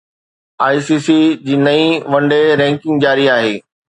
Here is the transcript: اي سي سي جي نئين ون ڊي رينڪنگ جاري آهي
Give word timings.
اي 0.67 0.75
سي 0.85 0.97
سي 1.07 1.17
جي 1.49 1.55
نئين 1.65 1.91
ون 2.13 2.23
ڊي 2.31 2.41
رينڪنگ 2.63 2.97
جاري 3.05 3.29
آهي 3.35 3.53